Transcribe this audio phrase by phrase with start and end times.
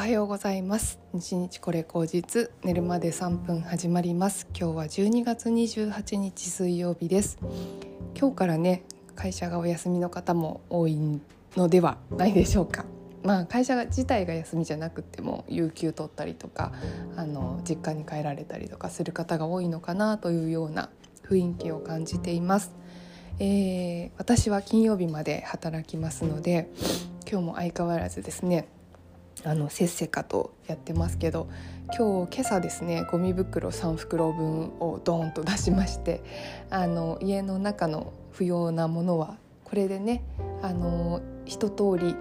[0.00, 0.98] おはようございます。
[1.12, 4.46] 日日これ口実寝るまで3分始まります。
[4.58, 7.36] 今日は12月28日水曜日です。
[8.18, 8.82] 今日からね
[9.14, 11.20] 会社がお休みの方も多い
[11.54, 12.86] のではないでしょうか。
[13.22, 16.72] まあ会社自体が休みじゃなくても有給取ったりとか
[17.16, 20.88] あの実家に帰られたりとかする方が多いのかなというような
[21.28, 22.74] 雰囲気を感じています。
[23.38, 26.70] えー、私は金曜日まで働きますので
[27.30, 28.66] 今日も相変わらずですね
[29.44, 31.48] あのせっせかとやってますけど
[31.96, 36.22] 今日今朝ですねゴミ袋3袋分をドーンと出しまして
[36.70, 40.22] あの家の中の不要なものはこれでね
[40.62, 42.14] あの一通り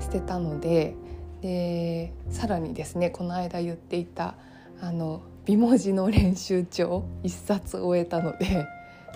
[0.00, 0.94] 捨てたので
[1.40, 4.36] でさらにですねこの間言っていた
[4.80, 8.66] あの美文字の練習帳1冊終えたので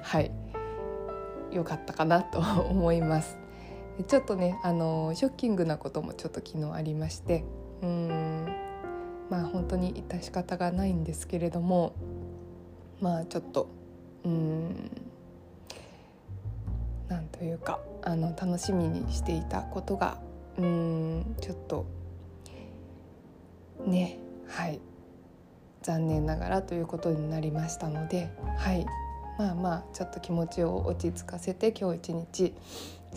[0.03, 0.31] はい
[1.53, 3.46] 良かったかなと思います。
[4.05, 7.45] ちょっとねあのショッキングなこともちょっと昨日ありまして
[7.83, 8.47] うん
[9.31, 11.95] まあ本当に致し方がないんですけれども
[13.01, 13.69] まあちょっと
[14.25, 14.91] うん
[17.09, 20.19] なんというかあの楽しみにしていたことが
[20.59, 21.87] うんちょっと
[23.87, 24.81] ねはい
[25.83, 28.87] 残念ながらということになりましたのではい。
[29.39, 32.55] まあまあちょっと気持ちを落ち着かせて今日一日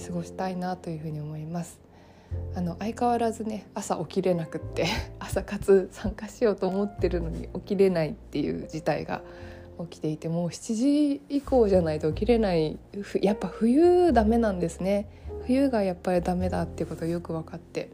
[0.08, 1.80] 過ごしたいなというふうに思います。
[2.56, 4.86] あの相変わらずね朝起きれなくって
[5.18, 9.24] 朝活参加しようと思ってるのに起きれないっていう事態が
[9.80, 12.78] 起きていてもう7時以降じゃないと起きれない
[13.22, 15.08] やっぱ冬ダメなんですね。
[15.48, 17.90] 冬がやっぱりダメだっていうことがよく分かって。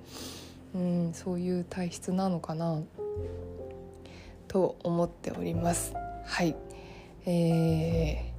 [0.75, 2.81] うんそういう体質なのかな
[4.49, 5.93] と思っております。
[6.25, 6.55] はい。
[7.27, 8.31] え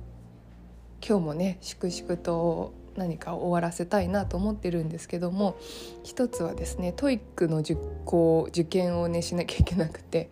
[1.01, 5.57] ー、今日もね粛々と何か終わらせたいなと思ってるんですけども
[6.05, 10.31] 一つはですね TOEIC の受講受験をねしなきゃいけなくて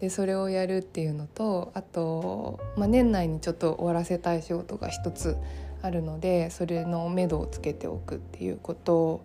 [0.00, 5.36] でそれをやるっていうのとあと、まあ、年内にちょっと終わらせたい仕事が一つ
[5.82, 9.24] あるのでそれの目処をつけておくっていうこと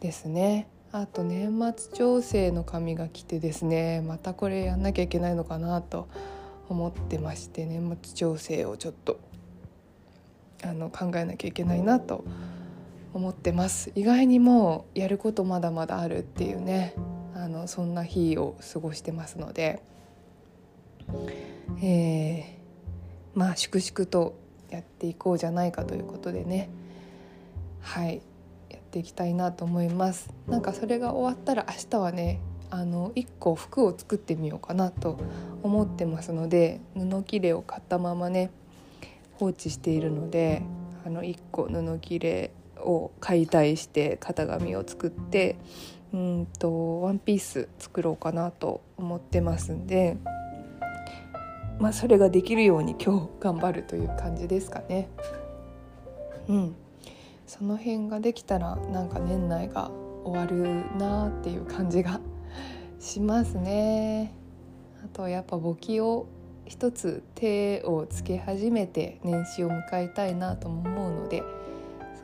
[0.00, 0.68] ですね。
[0.90, 6.08] あと年末調整の紙が来てですねまたこれやんなきゃいけないのかなと
[6.68, 9.20] 思ってまして年末調整をちょっと
[10.62, 12.24] あの考えなきゃいけないなと
[13.12, 13.92] 思ってます。
[13.94, 16.94] 意外にもうやることまだまだあるっていうね
[17.34, 19.82] あのそんな日を過ごしてますので、
[21.82, 24.38] えー、まあ粛々と
[24.70, 26.70] やっていこうじゃないかということでね。
[27.80, 28.20] はい。
[28.70, 30.28] やっていきたいなと思います。
[30.46, 32.40] なんかそれが終わったら明日はね
[32.70, 35.18] あの1個服を作ってみようかなと
[35.62, 38.50] 思ってますので布切れを買ったままね
[39.34, 40.62] 放置しているので
[41.06, 45.56] あの1個布切れを解体して型紙を作って
[46.12, 50.16] うんとワンピース作ろうかなと思ってますんで、
[51.78, 55.08] まあ、それができるように今日頑張るという感じですかね。
[56.48, 56.76] うん、
[57.46, 59.90] その辺ができたらなんか年内が
[60.24, 62.20] 終わるなっていう感じが
[62.98, 64.32] しますね。
[65.04, 66.26] あとやっぱ簿記を
[66.66, 71.42] 一つ手をつけ始めて年始を迎えたいなとも思うので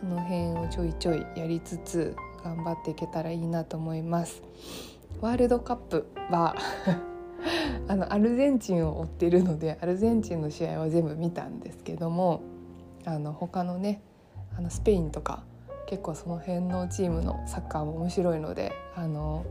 [0.00, 4.42] その辺をちょいちょいやりつつ頑張っていけたらいいなと思います。
[5.20, 6.54] ワールドカップは
[7.88, 12.40] あのアルゼンチンを追ってるのでアルゼンチンの試合は全部見たんですけども
[13.04, 14.02] あの他のね
[14.56, 15.44] あのスペインとか
[15.86, 19.44] 結構その辺のチームのサッカーも面白いのであの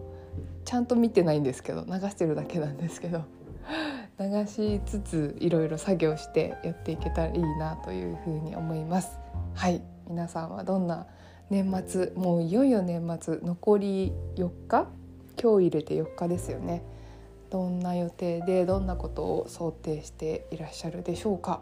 [0.73, 3.21] ちゃんと見てないんですけど流してるだけなんですけど
[4.19, 9.19] 流しつついろいろ作業してやっていけたらいいなというふうに思います。
[9.53, 9.83] はい。
[10.09, 11.05] 皆さんはどんな
[11.51, 14.87] 年末もういよいよ年末残り4日？
[15.39, 16.81] 今日入れて4日ですよね。
[17.51, 21.61] どんな予定でどんなことを想定していらっしゃるでしょうか？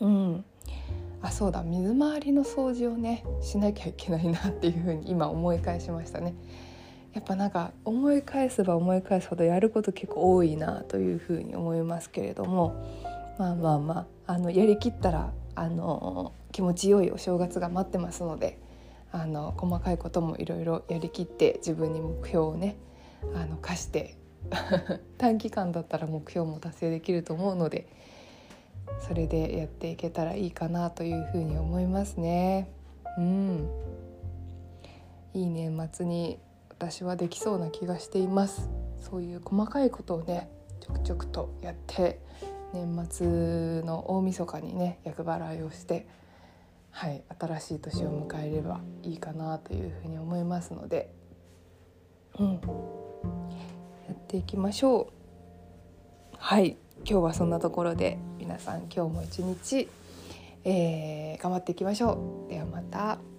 [0.00, 0.44] うん。
[1.20, 1.62] あそうだ。
[1.62, 6.34] 水回りの掃除をねしなきゃいけないなっていうふうに今思い返しましたね
[7.16, 12.74] やっぱなんか思い返せば思い返すほどやること結構多いなというふうに思いますけれども
[13.38, 18.58] まあまあまああのやりきったらあの気持ちよいお正月が待ってますので
[19.12, 22.76] あの細かいこともいろいろやりきって自分に目標をね
[23.34, 24.18] あの課して
[25.16, 27.86] 短期間だったら目標も達成できると思うので
[29.08, 32.68] それでやっていけたらいいかなというふうに思いますね。
[33.16, 33.68] うん、
[35.32, 36.38] いい年末に
[36.78, 38.68] 私はできそうな気がしています。
[38.98, 40.50] そういう細かいことをね
[40.80, 42.20] ちょくちょくとやって
[42.74, 46.06] 年末の大晦日にね厄払いをして
[46.90, 51.10] はい新しい年を迎えればいいかなというふうに思いますので
[52.38, 52.60] うん
[54.08, 56.36] していきましょう。
[56.36, 56.76] はい
[57.08, 59.88] 今日はそんなところで皆さん今日も一日、
[60.64, 62.50] えー、頑張っていきましょう。
[62.50, 63.35] ではまた。